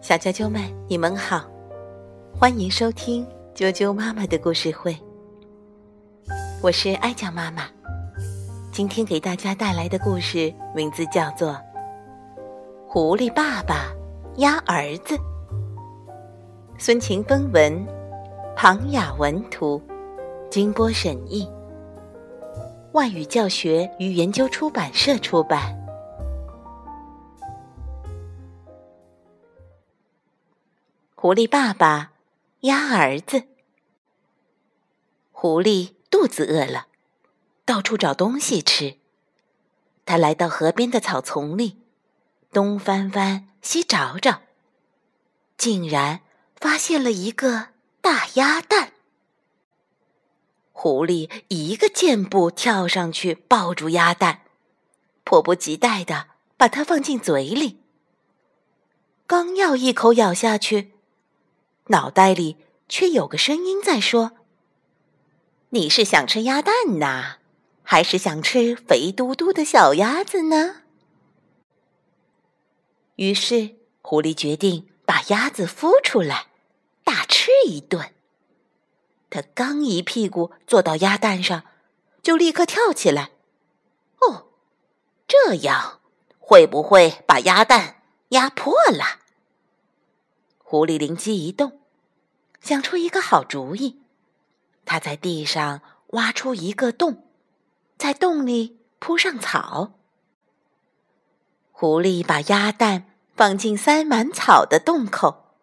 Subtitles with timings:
[0.00, 1.44] 小啾啾们，你们好，
[2.38, 4.94] 欢迎收听啾啾妈妈的故事会。
[6.62, 7.62] 我是爱酱妈妈，
[8.70, 11.52] 今天给大家带来的故事名字叫做
[12.86, 13.92] 《狐狸爸爸
[14.36, 15.16] 压儿子》。
[16.76, 17.86] 孙晴芬文，
[18.54, 19.80] 庞雅文图，
[20.50, 21.50] 金波审译，
[22.92, 25.74] 外语教学与研究出版社出版。
[31.24, 32.12] 狐狸爸爸
[32.60, 33.44] 压儿子。
[35.32, 36.88] 狐狸肚子饿了，
[37.64, 38.98] 到处找东西吃。
[40.04, 41.78] 他来到河边的草丛里，
[42.52, 44.42] 东翻翻，西找找，
[45.56, 46.20] 竟然
[46.56, 47.68] 发现了一个
[48.02, 48.92] 大鸭蛋。
[50.72, 54.42] 狐狸一个箭步跳上去，抱住鸭蛋，
[55.24, 56.26] 迫不及待的
[56.58, 57.80] 把它放进嘴里。
[59.26, 60.90] 刚要一口咬下去。
[61.88, 62.56] 脑袋里
[62.88, 64.32] 却有个声音在说
[65.70, 67.36] ：“你是想吃鸭蛋呐，
[67.82, 70.82] 还是想吃肥嘟嘟的小鸭子呢？”
[73.16, 76.46] 于是，狐狸决定把鸭子孵出来，
[77.04, 78.12] 大吃一顿。
[79.28, 81.64] 他刚一屁股坐到鸭蛋上，
[82.22, 83.32] 就立刻跳起来
[84.20, 84.46] ：“哦，
[85.28, 86.00] 这样
[86.38, 89.20] 会不会把鸭蛋压破了？”
[90.74, 91.78] 狐狸灵机一动，
[92.60, 94.00] 想出一个好主意。
[94.84, 97.28] 他在地上挖出一个洞，
[97.96, 99.92] 在洞里铺上草。
[101.70, 103.04] 狐狸把鸭蛋
[103.36, 105.54] 放进塞满草的洞口，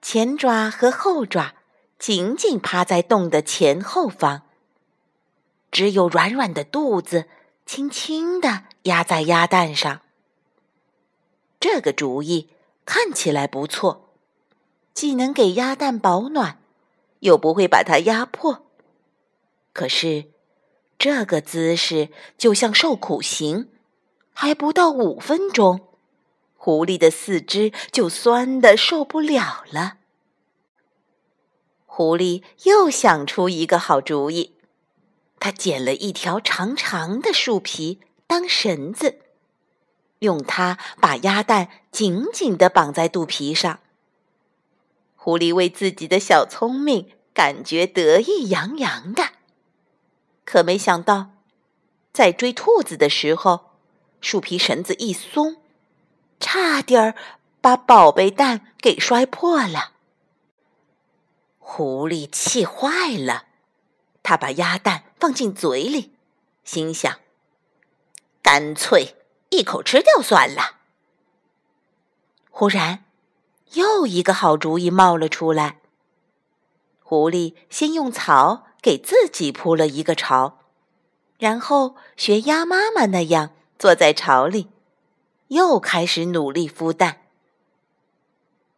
[0.00, 1.56] 前爪和后爪
[1.98, 4.44] 紧紧趴在洞的前后方，
[5.70, 7.28] 只有软软的肚子
[7.66, 10.00] 轻轻地压在鸭蛋上。
[11.60, 12.48] 这个主意
[12.86, 14.03] 看起来不错。
[14.94, 16.60] 既能给鸭蛋保暖，
[17.18, 18.64] 又不会把它压破。
[19.72, 20.26] 可是，
[20.96, 23.68] 这个姿势就像受苦刑，
[24.32, 25.88] 还不到五分钟，
[26.56, 29.98] 狐狸的四肢就酸的受不了了。
[31.86, 34.54] 狐狸又想出一个好主意，
[35.40, 39.20] 他捡了一条长长的树皮当绳子，
[40.20, 43.80] 用它把鸭蛋紧紧的绑在肚皮上。
[45.24, 49.30] 狐狸为自己的小聪明感觉得意洋洋的，
[50.44, 51.30] 可没想到，
[52.12, 53.70] 在追兔子的时候，
[54.20, 55.62] 树皮绳子一松，
[56.38, 57.14] 差点儿
[57.62, 59.92] 把宝贝蛋给摔破了。
[61.58, 63.46] 狐狸气坏了，
[64.22, 66.12] 他把鸭蛋放进嘴里，
[66.64, 67.20] 心想：
[68.42, 69.16] 干脆
[69.48, 70.80] 一口吃掉算了。
[72.50, 73.06] 忽然。
[73.72, 75.78] 又一个好主意冒了出来。
[77.02, 80.58] 狐狸先用草给自己铺了一个巢，
[81.38, 84.68] 然后学鸭妈妈那样坐在巢里，
[85.48, 87.22] 又开始努力孵蛋。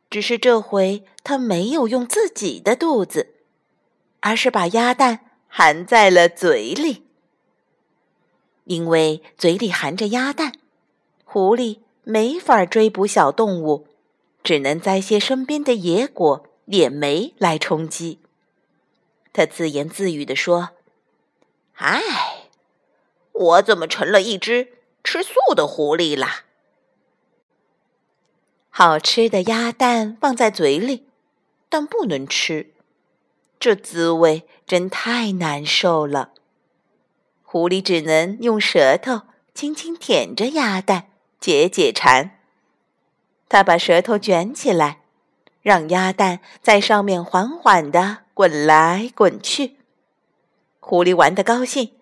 [0.08, 3.34] 只是这回他没有用自己的肚子，
[4.20, 7.04] 而是把鸭蛋含在了嘴里。
[8.64, 10.52] 因为嘴里含着鸭蛋，
[11.24, 13.86] 狐狸没法追捕小动物。
[14.46, 18.20] 只能摘些身边的野果、野莓来充饥。
[19.32, 20.68] 他自言自语地说
[21.74, 22.00] ：“唉，
[23.32, 24.68] 我怎么成了一只
[25.02, 26.44] 吃素的狐狸啦？”
[28.70, 31.08] 好吃的鸭蛋放在嘴里，
[31.68, 32.72] 但不能吃，
[33.58, 36.30] 这滋味真太难受了。
[37.42, 41.08] 狐狸只能用舌头轻轻舔着鸭蛋，
[41.40, 42.35] 解解馋。
[43.48, 45.00] 他把舌头卷起来，
[45.62, 49.76] 让鸭蛋在上面缓缓地滚来滚去。
[50.80, 51.92] 狐狸玩得高兴，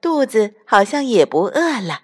[0.00, 2.02] 肚子好像也不饿了。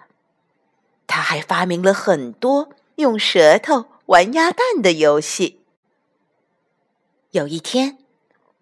[1.05, 5.61] 他还发明了很多用舌头玩鸭蛋的游戏。
[7.31, 7.97] 有一天，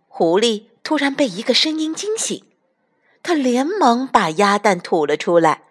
[0.08, 2.46] 狐狸突然被一个声音惊醒，
[3.24, 5.64] 他连忙把鸭蛋吐了出来，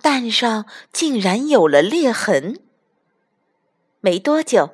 [0.00, 2.60] 蛋上竟然有了裂痕。
[4.02, 4.70] 没多久，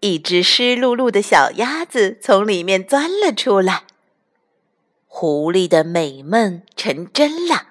[0.00, 3.84] 一只湿漉漉的小鸭子从里面钻了出来。
[5.06, 7.68] 狐狸的美梦成真了，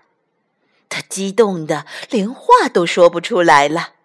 [0.88, 3.96] 它激动的连话都说不出来了。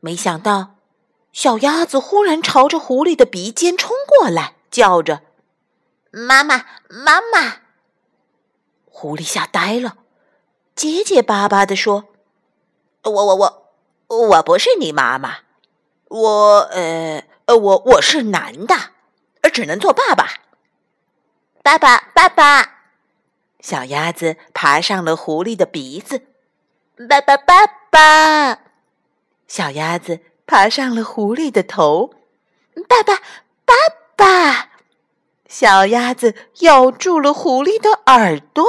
[0.00, 0.76] 没想到，
[1.32, 5.22] 小鸭子忽然朝着狐狸的鼻尖冲过来，叫着
[6.12, 7.62] ：“妈妈，妈妈！”
[8.84, 9.96] 狐狸吓呆了，
[10.74, 12.08] 结结巴巴地说
[13.04, 13.64] ：“我我我。”
[14.08, 15.38] 我不是你妈妈，
[16.08, 18.74] 我呃呃，我我是男的，
[19.52, 20.28] 只能做爸爸。
[21.62, 22.76] 爸爸，爸爸！
[23.60, 26.22] 小鸭子爬上了狐狸的鼻子。
[27.08, 28.60] 爸爸，爸爸！
[29.46, 32.14] 小鸭子爬上了狐狸的头。
[32.88, 33.16] 爸爸，
[33.66, 33.74] 爸
[34.16, 34.70] 爸！
[35.46, 38.64] 小鸭子咬住了狐狸的耳朵。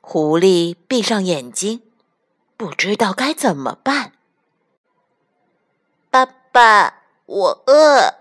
[0.00, 1.82] 狐狸闭上眼睛，
[2.58, 4.14] 不知道该怎么办。
[6.10, 8.14] 爸爸，我饿。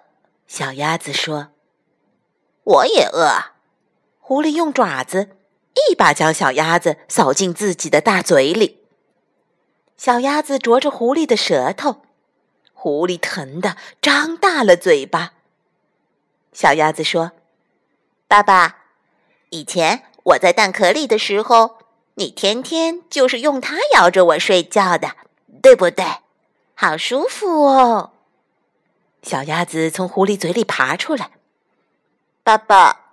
[0.45, 1.50] 小鸭子说
[2.63, 3.56] ：“我也饿。”
[4.22, 5.38] 狐狸用爪子
[5.89, 8.86] 一把将小鸭子扫进自己的大嘴里。
[9.98, 12.04] 小鸭子啄着狐狸的舌头，
[12.74, 15.33] 狐狸疼得张大了嘴巴。
[16.54, 17.31] 小鸭子说
[18.30, 18.83] ：“爸爸，
[19.50, 21.77] 以前我在蛋壳里的时候，
[22.19, 25.16] 你天天就是用它咬着我睡觉的，
[25.62, 26.04] 对不对？
[26.74, 28.12] 好舒服哦。”
[29.22, 31.31] 小鸭子从狐狸嘴里爬出来，
[32.44, 33.06] 爸爸。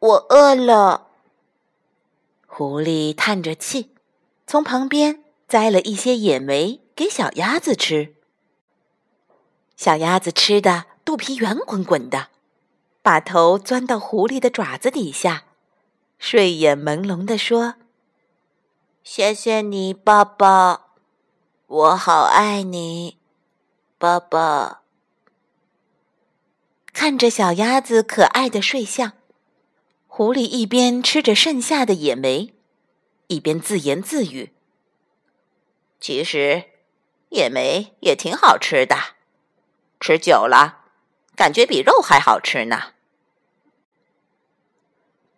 [0.00, 1.08] 我饿了。
[2.46, 3.94] 狐狸叹着气，
[4.46, 8.14] 从旁边摘了一些野莓给小鸭子吃。
[9.76, 12.28] 小鸭子吃的肚皮圆滚滚的，
[13.02, 15.44] 把头钻到狐狸的爪子底下，
[16.18, 17.74] 睡眼朦胧地说
[19.10, 20.90] ：“谢谢你，爸爸，
[21.66, 23.16] 我好爱你，
[23.96, 24.82] 爸爸。”
[26.92, 29.14] 看着小鸭子可爱的睡相。
[30.06, 32.52] 狐狸一边吃着剩下的野莓，
[33.28, 34.52] 一边自言自语
[35.98, 36.64] ：“其实，
[37.30, 38.94] 野莓也挺好吃的，
[39.98, 40.84] 吃久了，
[41.34, 42.92] 感觉比肉还好吃呢。”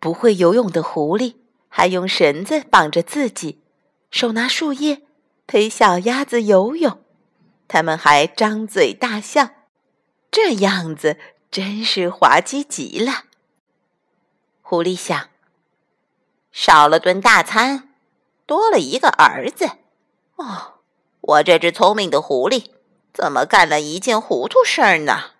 [0.01, 1.35] 不会游泳的狐狸
[1.73, 3.61] 还用绳子绑着自己，
[4.11, 5.03] 手拿树叶
[5.47, 7.01] 陪小鸭子游泳，
[7.69, 9.51] 他们还张嘴大笑，
[10.29, 11.17] 这样子
[11.49, 13.23] 真是滑稽极了。
[14.61, 15.29] 狐狸想：
[16.51, 17.93] 少了顿大餐，
[18.45, 19.69] 多了一个儿子。
[20.35, 20.79] 哦，
[21.21, 22.65] 我这只聪明的狐狸，
[23.13, 25.31] 怎么干了一件糊涂事儿呢？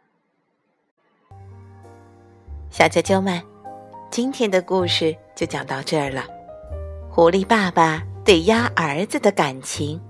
[2.69, 3.43] 小啾啾们，
[4.11, 6.25] 今天的故事就讲到这儿了。
[7.09, 10.01] 狐狸爸爸对鸭儿子的感情，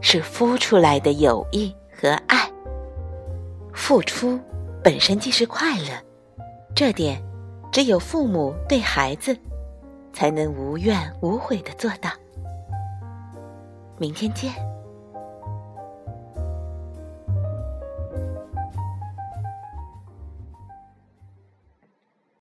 [0.00, 2.50] 是孵出来的友谊和爱。
[3.74, 4.40] 付出
[4.82, 5.90] 本身即是快乐，
[6.74, 7.22] 这点。
[7.70, 9.36] 只有父母对孩子，
[10.14, 12.08] 才能无怨无悔的做到。
[13.98, 14.50] 明天见。